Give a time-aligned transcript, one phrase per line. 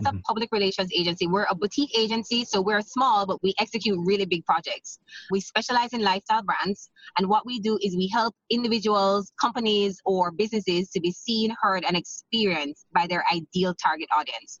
[0.00, 0.20] It's a mm-hmm.
[0.20, 1.26] public relations agency.
[1.26, 5.00] We're a boutique agency, so we're small, but we execute really big projects.
[5.32, 10.30] We specialize in lifestyle brands, and what we do is we help individuals, companies, or
[10.30, 14.60] businesses to be seen, heard, and experienced by their ideal target audience.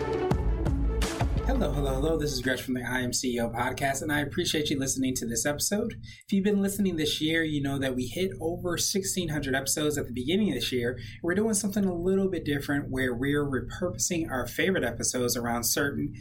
[1.61, 2.17] Hello, hello, hello.
[2.17, 5.27] This is Gresh from the I Am CEO podcast, and I appreciate you listening to
[5.27, 5.93] this episode.
[6.25, 10.07] If you've been listening this year, you know that we hit over 1,600 episodes at
[10.07, 10.97] the beginning of this year.
[11.21, 16.15] We're doing something a little bit different where we're repurposing our favorite episodes around certain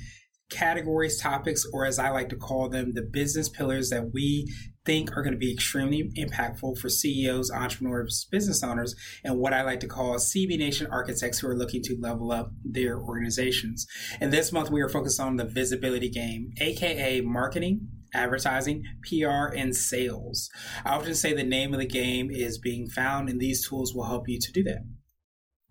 [0.51, 4.53] categories, topics, or as I like to call them, the business pillars that we
[4.85, 9.63] think are going to be extremely impactful for CEOs, entrepreneurs, business owners, and what I
[9.63, 13.87] like to call CB Nation architects who are looking to level up their organizations.
[14.21, 19.77] And this month we are focused on the visibility game, aka marketing, advertising, PR, and
[19.77, 20.51] sales.
[20.85, 24.07] I often say the name of the game is being found, and these tools will
[24.07, 24.81] help you to do that.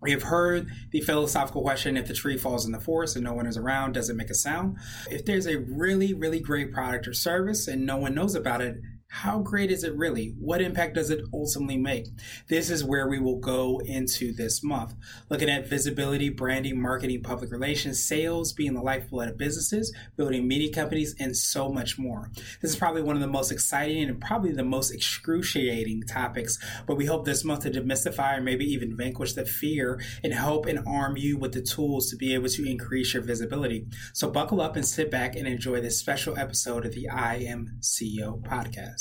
[0.00, 3.34] We have heard the philosophical question if the tree falls in the forest and no
[3.34, 4.78] one is around, does it make a sound?
[5.10, 8.76] If there's a really, really great product or service and no one knows about it,
[9.12, 10.34] how great is it really?
[10.38, 12.06] What impact does it ultimately make?
[12.48, 14.94] This is where we will go into this month,
[15.28, 20.72] looking at visibility, branding, marketing, public relations, sales, being the lifeblood of businesses, building media
[20.72, 22.30] companies, and so much more.
[22.62, 26.94] This is probably one of the most exciting and probably the most excruciating topics, but
[26.94, 30.86] we hope this month to demystify or maybe even vanquish the fear and help and
[30.86, 33.86] arm you with the tools to be able to increase your visibility.
[34.12, 37.78] So buckle up and sit back and enjoy this special episode of the I Am
[37.80, 38.99] CEO podcast.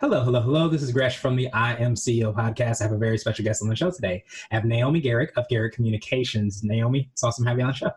[0.00, 0.68] Hello, hello, hello.
[0.68, 2.80] This is Gresh from the I Am CEO podcast.
[2.80, 4.24] I have a very special guest on the show today.
[4.50, 6.64] I have Naomi Garrick of Garrick Communications.
[6.64, 7.90] Naomi, it's awesome to have you on the show.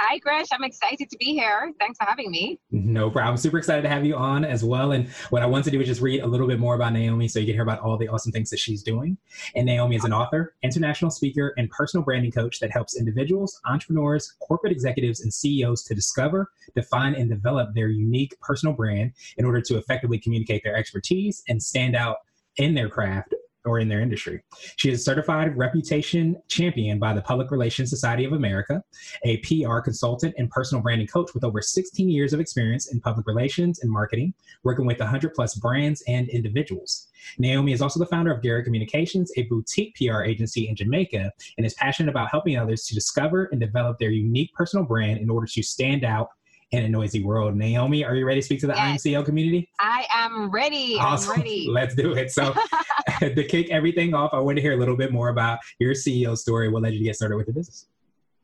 [0.00, 0.46] Hi, Gresh.
[0.52, 1.72] I'm excited to be here.
[1.80, 2.60] Thanks for having me.
[2.70, 3.36] No problem.
[3.36, 4.92] Super excited to have you on as well.
[4.92, 7.26] And what I want to do is just read a little bit more about Naomi
[7.26, 9.18] so you can hear about all the awesome things that she's doing.
[9.56, 14.36] And Naomi is an author, international speaker, and personal branding coach that helps individuals, entrepreneurs,
[14.40, 19.60] corporate executives, and CEOs to discover, define, and develop their unique personal brand in order
[19.62, 22.18] to effectively communicate their expertise and stand out
[22.56, 23.34] in their craft
[23.68, 24.42] or in their industry.
[24.76, 28.82] She is certified reputation champion by the Public Relations Society of America,
[29.24, 33.26] a PR consultant and personal branding coach with over 16 years of experience in public
[33.26, 34.32] relations and marketing,
[34.64, 37.08] working with 100 plus brands and individuals.
[37.38, 41.66] Naomi is also the founder of Garrick Communications, a boutique PR agency in Jamaica, and
[41.66, 45.46] is passionate about helping others to discover and develop their unique personal brand in order
[45.46, 46.30] to stand out
[46.72, 47.56] in a noisy world.
[47.56, 48.80] Naomi, are you ready to speak to the yes.
[48.80, 49.68] I Am CEO community?
[49.80, 50.96] I am ready.
[50.98, 51.32] Awesome.
[51.32, 51.68] I'm ready.
[51.70, 52.30] Let's do it.
[52.30, 52.54] So,
[53.20, 56.36] to kick everything off, I want to hear a little bit more about your CEO
[56.36, 56.68] story.
[56.68, 57.86] What led you to get started with the business?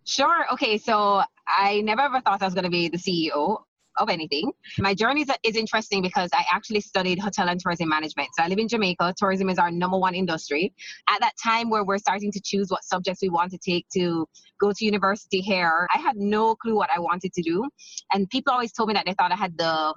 [0.04, 0.46] Sure.
[0.52, 0.78] Okay.
[0.78, 3.62] So, I never ever thought I was going to be the CEO
[3.98, 4.50] of anything.
[4.78, 8.28] My journey is interesting because I actually studied hotel and tourism management.
[8.36, 9.14] So I live in Jamaica.
[9.16, 10.72] Tourism is our number one industry.
[11.08, 14.26] At that time where we're starting to choose what subjects we want to take to
[14.60, 17.68] go to university here, I had no clue what I wanted to do.
[18.12, 19.94] And people always told me that they thought I had the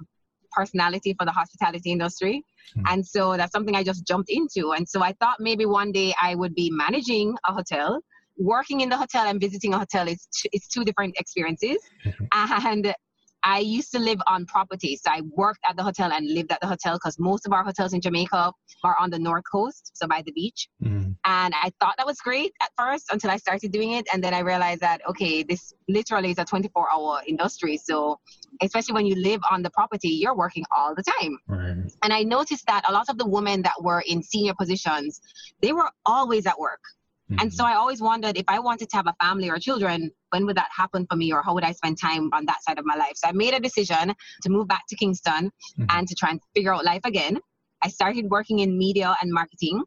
[0.52, 2.42] personality for the hospitality industry.
[2.76, 2.86] Mm-hmm.
[2.92, 4.72] And so that's something I just jumped into.
[4.72, 8.00] And so I thought maybe one day I would be managing a hotel
[8.38, 11.78] working in the hotel and visiting a hotel is t- it's two different experiences
[12.32, 12.94] and
[13.42, 14.96] I used to live on property.
[14.96, 17.64] So I worked at the hotel and lived at the hotel because most of our
[17.64, 18.52] hotels in Jamaica
[18.84, 20.68] are on the north coast, so by the beach.
[20.82, 21.16] Mm.
[21.24, 24.06] And I thought that was great at first until I started doing it.
[24.12, 27.76] And then I realized that, okay, this literally is a 24 hour industry.
[27.76, 28.18] So
[28.62, 31.38] especially when you live on the property, you're working all the time.
[31.46, 31.90] Right.
[32.02, 35.20] And I noticed that a lot of the women that were in senior positions,
[35.60, 36.80] they were always at work.
[37.30, 37.40] Mm-hmm.
[37.40, 40.46] And so I always wondered if I wanted to have a family or children, when
[40.46, 42.86] would that happen for me or how would I spend time on that side of
[42.86, 43.12] my life?
[43.16, 45.84] So I made a decision to move back to Kingston mm-hmm.
[45.90, 47.38] and to try and figure out life again.
[47.82, 49.82] I started working in media and marketing.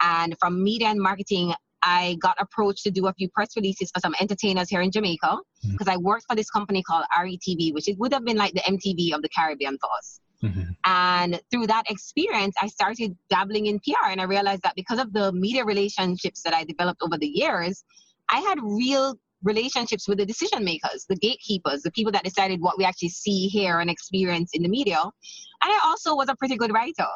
[0.00, 4.00] And from media and marketing, I got approached to do a few press releases for
[4.00, 5.90] some entertainers here in Jamaica because mm-hmm.
[5.90, 9.14] I worked for this company called RETV, which it would have been like the MTV
[9.14, 10.20] of the Caribbean for us.
[10.42, 10.62] Mm-hmm.
[10.84, 15.12] And through that experience, I started dabbling in PR and I realized that because of
[15.12, 17.84] the media relationships that I developed over the years,
[18.30, 22.78] I had real relationships with the decision makers, the gatekeepers, the people that decided what
[22.78, 25.00] we actually see, hear, and experience in the media.
[25.00, 27.06] And I also was a pretty good writer.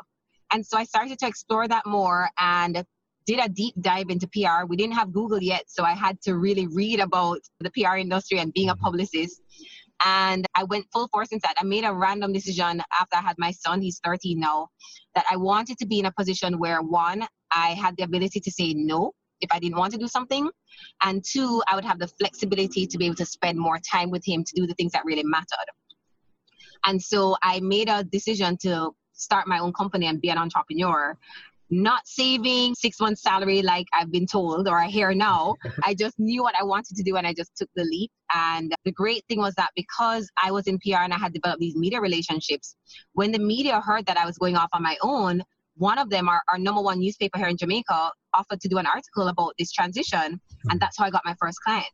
[0.53, 2.85] And so I started to explore that more and
[3.27, 4.65] did a deep dive into PR.
[4.67, 8.39] We didn't have Google yet, so I had to really read about the PR industry
[8.39, 8.85] and being a mm-hmm.
[8.85, 9.43] publicist.
[10.05, 11.57] And I went full force into that.
[11.59, 14.69] I made a random decision after I had my son, he's 13 now,
[15.15, 18.51] that I wanted to be in a position where one, I had the ability to
[18.51, 20.49] say no if I didn't want to do something.
[21.03, 24.25] And two, I would have the flexibility to be able to spend more time with
[24.25, 25.69] him to do the things that really mattered.
[26.85, 31.17] And so I made a decision to start my own company and be an entrepreneur
[31.71, 35.55] not saving six months salary like I've been told or I hear now.
[35.85, 38.11] I just knew what I wanted to do and I just took the leap.
[38.35, 41.61] And the great thing was that because I was in PR and I had developed
[41.61, 42.77] these media relationships,
[43.13, 45.43] when the media heard that I was going off on my own,
[45.77, 48.87] one of them, our, our number one newspaper here in Jamaica, offered to do an
[48.87, 50.19] article about this transition.
[50.19, 50.79] And hmm.
[50.79, 51.87] that's how I got my first client.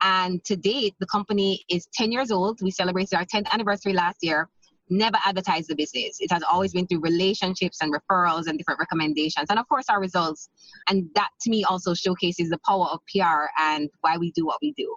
[0.00, 2.60] And to date, the company is 10 years old.
[2.60, 4.48] We celebrated our 10th anniversary last year
[4.90, 6.18] never advertised the business.
[6.20, 10.00] It has always been through relationships and referrals and different recommendations, and of course, our
[10.00, 10.48] results.
[10.88, 14.58] And that to me also showcases the power of PR and why we do what
[14.62, 14.94] we do.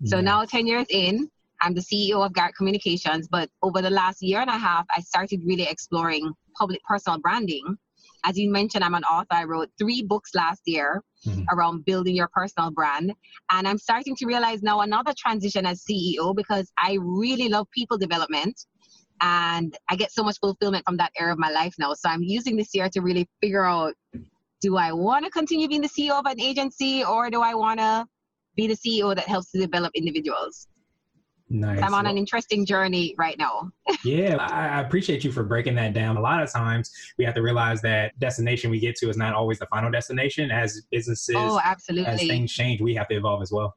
[0.00, 0.10] Yeah.
[0.10, 1.30] So now, 10 years in,
[1.60, 5.00] I'm the CEO of Garrick Communications, but over the last year and a half, I
[5.00, 7.76] started really exploring public personal branding.
[8.24, 9.26] As you mentioned, I'm an author.
[9.30, 11.42] I wrote three books last year mm-hmm.
[11.52, 13.12] around building your personal brand.
[13.50, 17.96] And I'm starting to realize now another transition as CEO because I really love people
[17.96, 18.66] development
[19.20, 21.94] and I get so much fulfillment from that era of my life now.
[21.94, 23.94] So I'm using this year to really figure out
[24.60, 27.80] do I want to continue being the CEO of an agency or do I want
[27.80, 28.06] to
[28.56, 30.66] be the CEO that helps to develop individuals?
[31.50, 31.80] Nice.
[31.80, 33.70] I'm on an interesting journey right now.
[34.04, 36.18] yeah, I appreciate you for breaking that down.
[36.18, 39.32] A lot of times we have to realize that destination we get to is not
[39.32, 40.50] always the final destination.
[40.50, 42.12] As businesses, oh, absolutely.
[42.12, 43.76] as things change, we have to evolve as well.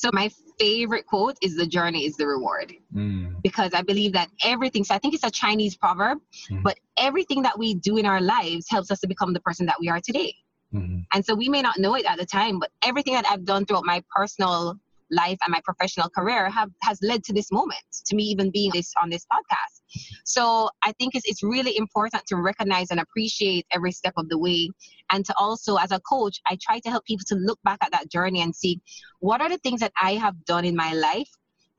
[0.00, 2.72] So my favorite quote is the journey is the reward.
[2.94, 3.42] Mm.
[3.42, 6.18] Because I believe that everything, so I think it's a Chinese proverb,
[6.50, 6.62] mm.
[6.62, 9.76] but everything that we do in our lives helps us to become the person that
[9.78, 10.34] we are today.
[10.72, 11.00] Mm-hmm.
[11.12, 13.66] And so we may not know it at the time, but everything that I've done
[13.66, 14.78] throughout my personal
[15.10, 18.70] life and my professional career have has led to this moment to me even being
[18.72, 19.79] this on this podcast
[20.24, 24.38] so i think it's, it's really important to recognize and appreciate every step of the
[24.38, 24.68] way
[25.12, 27.92] and to also as a coach i try to help people to look back at
[27.92, 28.80] that journey and see
[29.20, 31.28] what are the things that i have done in my life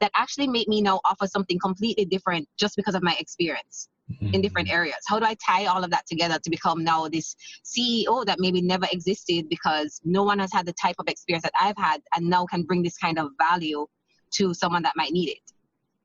[0.02, 4.34] that actually make me now offer something completely different just because of my experience mm-hmm.
[4.34, 4.98] in different areas?
[5.08, 8.62] How do I tie all of that together to become now this CEO that maybe
[8.62, 12.28] never existed because no one has had the type of experience that I've had and
[12.28, 13.86] now can bring this kind of value
[14.32, 15.51] to someone that might need it?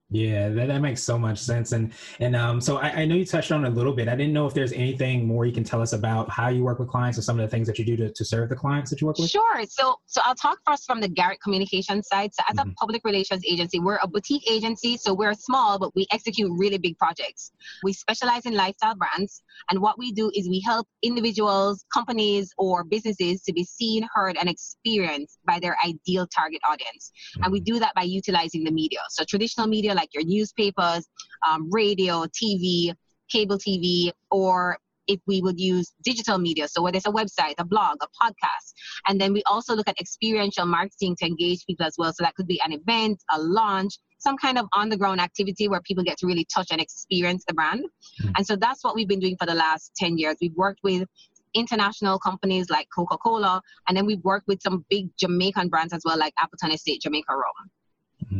[0.08, 1.72] Yeah, that, that makes so much sense.
[1.72, 4.06] And and um, so I, I, know you touched on it a little bit.
[4.08, 6.78] I didn't know if there's anything more you can tell us about how you work
[6.78, 8.88] with clients or some of the things that you do to, to serve the clients
[8.90, 9.28] that you work with.
[9.28, 9.64] Sure.
[9.68, 12.32] So so I'll talk first from the Garrick Communication side.
[12.34, 12.70] So as mm-hmm.
[12.70, 14.96] a public relations agency, we're a boutique agency.
[14.96, 17.50] So we're small, but we execute really big projects.
[17.82, 19.42] We specialize in lifestyle brands.
[19.72, 24.36] And what we do is we help individuals, companies, or businesses to be seen, heard,
[24.36, 27.10] and experienced by their ideal target audience.
[27.10, 27.42] Mm-hmm.
[27.42, 27.74] And we mm-hmm.
[27.74, 29.00] do that by utilizing the media.
[29.08, 31.06] So traditional media like your newspapers,
[31.48, 32.94] um, radio, TV,
[33.30, 37.64] cable TV, or if we would use digital media, so whether it's a website, a
[37.64, 38.74] blog, a podcast.
[39.06, 42.12] And then we also look at experiential marketing to engage people as well.
[42.12, 45.68] So that could be an event, a launch, some kind of on the ground activity
[45.68, 47.84] where people get to really touch and experience the brand.
[47.84, 48.32] Mm-hmm.
[48.36, 50.36] And so that's what we've been doing for the last 10 years.
[50.40, 51.06] We've worked with
[51.54, 56.02] international companies like Coca Cola, and then we've worked with some big Jamaican brands as
[56.04, 57.70] well, like Appleton Estate Jamaica Rum.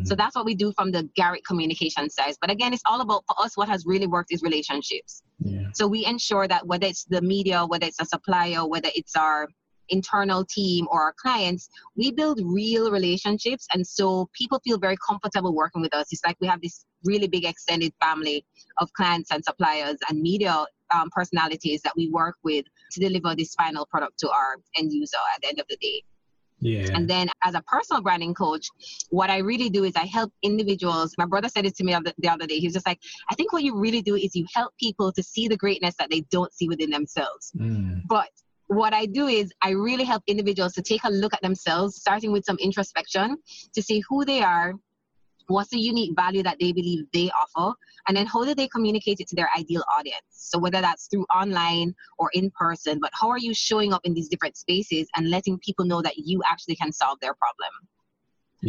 [0.07, 0.13] Mm-hmm.
[0.13, 2.35] So that's what we do from the Garrick communication side.
[2.41, 5.23] But again, it's all about for us what has really worked is relationships.
[5.41, 5.69] Yeah.
[5.75, 9.49] So we ensure that whether it's the media, whether it's a supplier, whether it's our
[9.89, 13.67] internal team or our clients, we build real relationships.
[13.73, 16.09] And so people feel very comfortable working with us.
[16.11, 18.45] It's like we have this really big extended family
[18.79, 20.65] of clients and suppliers and media
[20.95, 25.17] um, personalities that we work with to deliver this final product to our end user
[25.35, 26.03] at the end of the day.
[26.61, 26.89] Yeah.
[26.95, 28.67] And then as a personal branding coach,
[29.11, 31.15] what I really do is I help individuals.
[31.19, 32.59] My brother said it to me the other day.
[32.59, 32.99] He was just like,
[33.31, 36.11] I think what you really do is you help people to see the greatness that
[36.11, 37.53] they don't see within themselves.
[37.59, 38.03] Mm.
[38.09, 38.31] But
[38.69, 42.33] what I do is I really help individuals to take a look at themselves, starting
[42.33, 43.37] with some introspection
[43.75, 44.75] to see who they are,
[45.49, 47.77] what's the unique value that they believe they offer
[48.09, 50.23] and then how do they communicate it to their ideal audience?
[50.31, 54.15] So whether that's through online or in person but how are you showing up in
[54.15, 57.71] these different spaces and letting people know that you actually can solve their problem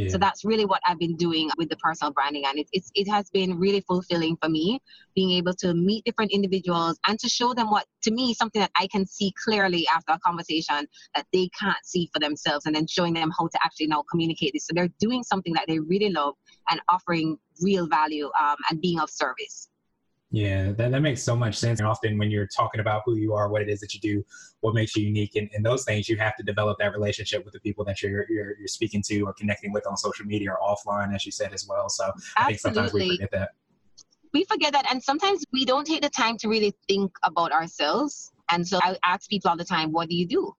[0.07, 3.09] So that's really what I've been doing with the personal branding, and it, it's, it
[3.09, 4.79] has been really fulfilling for me
[5.15, 8.71] being able to meet different individuals and to show them what, to me, something that
[8.77, 12.87] I can see clearly after a conversation that they can't see for themselves, and then
[12.87, 14.67] showing them how to actually now communicate this.
[14.67, 16.35] So they're doing something that they really love
[16.69, 19.69] and offering real value um, and being of service.
[20.29, 21.79] Yeah, that, that makes so much sense.
[21.79, 24.25] And often when you're talking about who you are, what it is that you do,
[24.59, 27.53] what makes you unique, and, and those things, you have to develop that relationship with
[27.53, 30.57] the people that you're, you're, you're speaking to or connecting with on social media or
[30.59, 31.87] offline, as you said as well.
[31.87, 32.35] So Absolutely.
[32.37, 33.49] I think sometimes we forget that.
[34.33, 38.29] We forget that, and sometimes we don't take the time to really think about ourselves.
[38.51, 40.53] And so I ask people all the time, "What do you do?"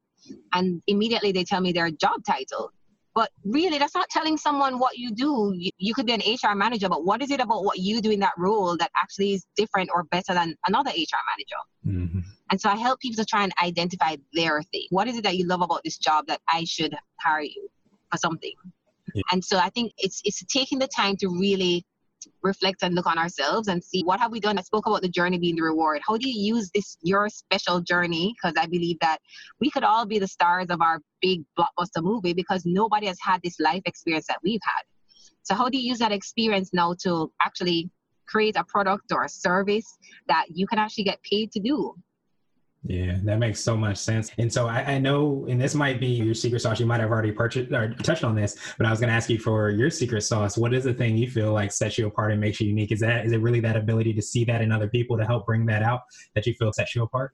[0.55, 2.73] And immediately they tell me their job title.
[3.19, 5.53] But really, that's not telling someone what you do.
[5.53, 8.13] You, you, could be an HR manager, but what is it about what you do
[8.13, 11.61] in that role that actually is different or better than another HR manager?
[11.85, 12.21] Mm-hmm.
[12.53, 14.87] And so I help people to try and identify their thing.
[14.91, 17.69] What is it that you love about this job that I should hire you
[18.09, 18.55] for something?
[19.13, 19.23] Yeah.
[19.33, 21.85] And so I think it's it's taking the time to really
[22.43, 24.59] reflect and look on ourselves and see what have we done.
[24.59, 26.01] I spoke about the journey being the reward.
[26.07, 28.35] How do you use this your special journey?
[28.35, 29.19] Because I believe that
[29.61, 33.41] we could all be the stars of our big blockbuster movie because nobody has had
[33.43, 34.83] this life experience that we've had.
[35.43, 37.91] So how do you use that experience now to actually
[38.27, 41.95] create a product or a service that you can actually get paid to do?
[42.85, 44.31] Yeah, that makes so much sense.
[44.39, 46.79] And so I, I, know, and this might be your secret sauce.
[46.79, 49.29] You might have already purchased or touched on this, but I was going to ask
[49.29, 50.57] you for your secret sauce.
[50.57, 52.93] What is the thing you feel like sets you apart and makes you unique?
[52.93, 55.45] Is that is it really that ability to see that in other people to help
[55.45, 56.01] bring that out
[56.35, 57.33] that you feel sets you apart?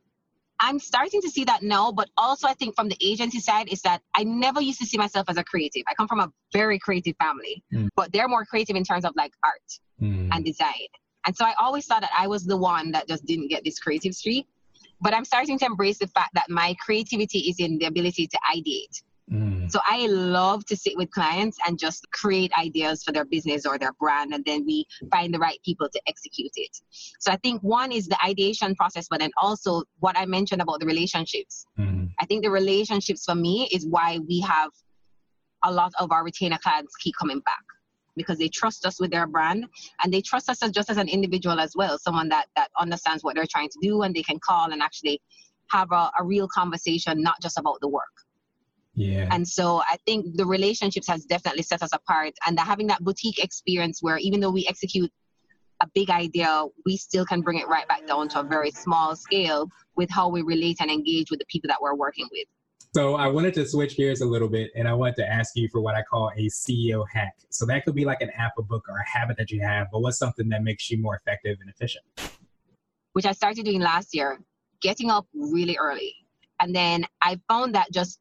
[0.61, 3.83] I'm starting to see that now, but also I think from the agency side is
[3.83, 5.83] that I never used to see myself as a creative.
[5.89, 7.89] I come from a very creative family, mm.
[7.97, 9.61] but they're more creative in terms of like art
[10.01, 10.29] mm.
[10.33, 10.89] and design.
[11.27, 13.79] And so I always thought that I was the one that just didn't get this
[13.79, 14.47] creative streak.
[15.01, 18.39] But I'm starting to embrace the fact that my creativity is in the ability to
[18.55, 19.03] ideate.
[19.33, 19.71] Mm.
[19.71, 23.79] So I love to sit with clients and just create ideas for their business or
[23.79, 26.77] their brand, and then we find the right people to execute it.
[27.21, 30.81] So I think one is the ideation process, but then also what I mentioned about
[30.81, 31.65] the relationships.
[31.79, 32.11] Mm.
[32.21, 34.71] I think the relationships for me is why we have
[35.63, 37.65] a lot of our retainer clients keep coming back
[38.17, 39.67] because they trust us with their brand
[40.03, 43.23] and they trust us as just as an individual as well someone that that understands
[43.23, 45.21] what they're trying to do and they can call and actually
[45.71, 48.05] have a, a real conversation not just about the work
[48.97, 49.29] yeah.
[49.31, 53.43] And so I think the relationships has definitely set us apart and having that boutique
[53.43, 55.11] experience where even though we execute
[55.83, 59.17] a big idea, we still can bring it right back down to a very small
[59.17, 62.47] scale with how we relate and engage with the people that we're working with.
[62.95, 65.69] So I wanted to switch gears a little bit and I wanted to ask you
[65.69, 67.35] for what I call a CEO hack.
[67.51, 69.89] So that could be like an app, a book, or a habit that you have,
[69.91, 72.05] but what's something that makes you more effective and efficient?
[73.15, 74.39] Which I started doing last year,
[74.81, 76.15] getting up really early.
[76.61, 78.21] And then I found that just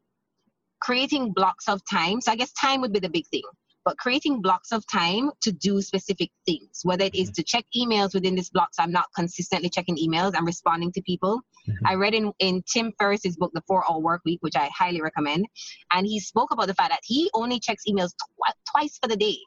[0.81, 2.19] creating blocks of time.
[2.19, 3.43] So I guess time would be the big thing
[3.85, 7.33] but creating blocks of time to do specific things, whether it is mm-hmm.
[7.33, 8.69] to check emails within this block.
[8.73, 11.41] So I'm not consistently checking emails, I'm responding to people.
[11.67, 11.87] Mm-hmm.
[11.87, 15.01] I read in, in Tim Ferriss's book, The Four Hour Work Week, which I highly
[15.01, 15.47] recommend.
[15.91, 19.17] And he spoke about the fact that he only checks emails tw- twice for the
[19.17, 19.37] day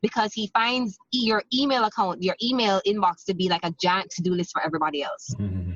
[0.00, 4.22] because he finds your email account, your email inbox to be like a giant to
[4.22, 5.34] do list for everybody else.
[5.38, 5.72] Mm-hmm.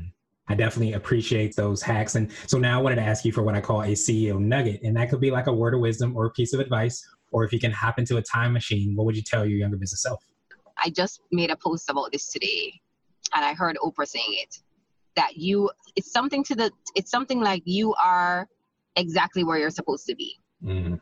[0.49, 2.15] I definitely appreciate those hacks.
[2.15, 4.81] And so now I wanted to ask you for what I call a CEO nugget.
[4.85, 7.45] And that could be like a word of wisdom or a piece of advice or
[7.45, 10.03] if you can hop into a time machine, what would you tell your younger business
[10.03, 10.25] self?
[10.83, 12.81] I just made a post about this today
[13.35, 14.61] and I heard Oprah saying it
[15.17, 18.49] that you it's something to the it's something like you are
[18.97, 20.39] exactly where you're supposed to be.
[20.65, 20.95] Mm-hmm.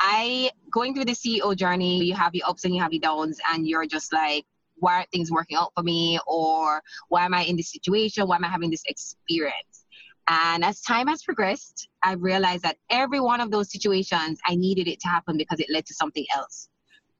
[0.00, 3.38] I going through the CEO journey, you have your ups and you have your downs,
[3.52, 4.44] and you're just like,
[4.76, 6.18] why aren't things working out for me?
[6.26, 8.26] Or why am I in this situation?
[8.26, 9.84] Why am I having this experience?
[10.28, 14.86] And as time has progressed, I realized that every one of those situations, I needed
[14.86, 16.68] it to happen because it led to something else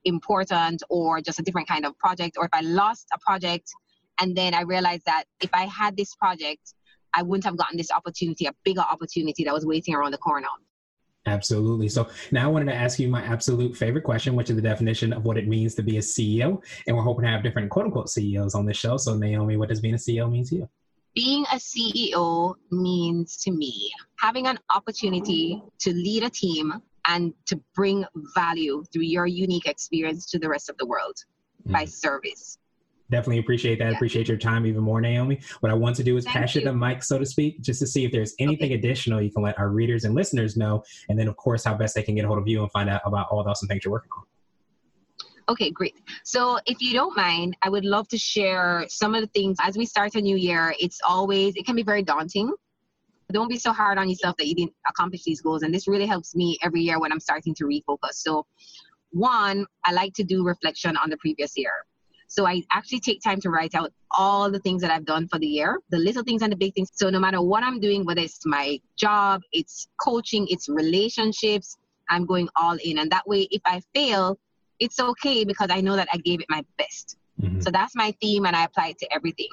[0.05, 2.37] important or just a different kind of project.
[2.39, 3.71] Or if I lost a project,
[4.21, 6.75] and then I realized that if I had this project,
[7.13, 10.49] I wouldn't have gotten this opportunity, a bigger opportunity that was waiting around the corner.
[11.27, 11.89] Absolutely.
[11.89, 15.13] So now I wanted to ask you my absolute favorite question, which is the definition
[15.13, 16.63] of what it means to be a CEO.
[16.87, 18.97] And we're hoping to have different quote unquote CEOs on this show.
[18.97, 20.69] So, Naomi, what does being a CEO mean to you?
[21.15, 26.73] being a CEO means to me having an opportunity to lead a team
[27.07, 31.17] and to bring value through your unique experience to the rest of the world
[31.67, 31.73] mm.
[31.73, 32.59] by service.
[33.11, 33.91] Definitely appreciate that.
[33.91, 33.97] Yeah.
[33.97, 35.41] Appreciate your time even more, Naomi.
[35.61, 37.81] What I want to do is Thank pass you the mic, so to speak, just
[37.81, 38.75] to see if there's anything okay.
[38.75, 40.85] additional you can let our readers and listeners know.
[41.09, 42.89] And then, of course, how best they can get a hold of you and find
[42.89, 44.25] out about all the awesome things you're working on.
[45.49, 45.97] Okay, great.
[46.23, 49.77] So if you don't mind, I would love to share some of the things as
[49.77, 50.73] we start a new year.
[50.79, 52.55] It's always, it can be very daunting.
[53.33, 55.63] Don't be so hard on yourself that you didn't accomplish these goals.
[55.63, 58.15] And this really helps me every year when I'm starting to refocus.
[58.15, 58.47] So,
[59.11, 61.73] one, I like to do reflection on the previous year.
[62.31, 65.41] So I actually take time to write out all the things that I've done for
[65.41, 66.89] the year, the little things and the big things.
[66.93, 71.77] So no matter what I'm doing, whether it's my job, it's coaching, it's relationships,
[72.09, 73.01] I'm going all in.
[73.01, 74.39] And that way, if I fail,
[74.79, 77.17] it's okay because I know that I gave it my best.
[77.43, 77.63] Mm-hmm.
[77.63, 79.49] So that's my theme, and I apply it to everything.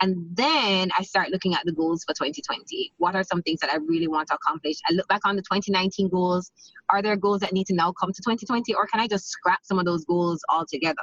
[0.00, 2.92] And then I start looking at the goals for 2020.
[2.98, 4.76] What are some things that I really want to accomplish?
[4.88, 6.52] I look back on the 2019 goals.
[6.88, 9.60] Are there goals that need to now come to 2020, or can I just scrap
[9.64, 11.02] some of those goals altogether?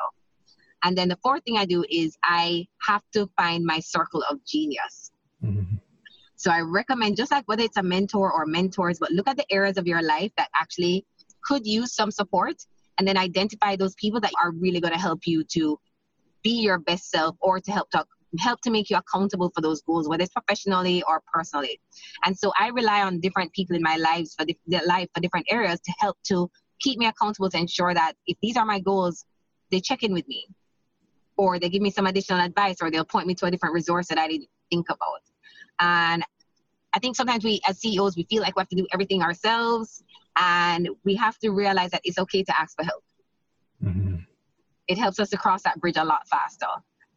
[0.84, 4.44] And then the fourth thing I do is I have to find my circle of
[4.46, 5.12] genius.
[5.44, 5.76] Mm-hmm.
[6.36, 9.52] So I recommend, just like whether it's a mentor or mentors, but look at the
[9.52, 11.06] areas of your life that actually
[11.44, 12.56] could use some support
[12.98, 15.78] and then identify those people that are really going to help you to
[16.44, 18.06] be your best self or to help to
[18.38, 21.80] help to make you accountable for those goals, whether it's professionally or personally.
[22.26, 25.48] And so I rely on different people in my lives for their life for different
[25.50, 29.26] areas to help to keep me accountable to ensure that if these are my goals,
[29.72, 30.48] they check in with me,
[31.39, 34.08] or they give me some additional advice, or they'll point me to a different resource
[34.08, 35.22] that I didn't think about.
[35.79, 36.22] And
[36.91, 40.03] I think sometimes we, as CEOs, we feel like we have to do everything ourselves,
[40.36, 43.03] and we have to realize that it's okay to ask for help.
[43.81, 44.15] Mm-hmm.
[44.89, 46.67] It helps us to cross that bridge a lot faster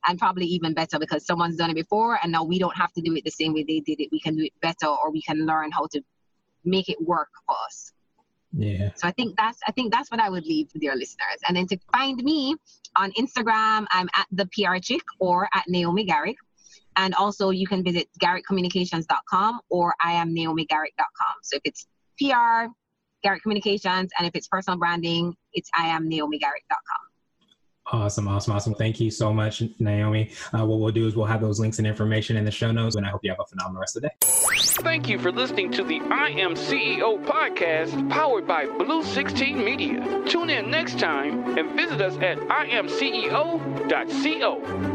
[0.07, 3.01] and probably even better because someone's done it before and now we don't have to
[3.01, 4.09] do it the same way they did it.
[4.13, 6.01] We can do it better or we can learn how to
[6.65, 7.92] make it work for us.
[8.53, 8.91] Yeah.
[8.97, 11.39] So I think that's I think that's what I would leave with your listeners.
[11.47, 12.55] And then to find me
[12.97, 16.37] on Instagram, I'm at the PR chick or at Naomi Garrick.
[16.97, 21.37] And also you can visit garrickcommunications.com or I am naomigarrick.com.
[21.43, 21.87] So if it's
[22.21, 22.67] PR,
[23.23, 27.12] Garrick Communications, and if it's personal branding, it's I am naomigarrick.com.
[27.91, 28.75] Awesome, awesome, awesome.
[28.75, 30.31] Thank you so much, Naomi.
[30.53, 32.95] Uh, what we'll do is we'll have those links and information in the show notes,
[32.97, 34.15] and I hope you have a phenomenal rest of the day.
[34.83, 40.23] Thank you for listening to the I Am CEO podcast powered by Blue 16 Media.
[40.27, 42.93] Tune in next time and visit us at imceo.co.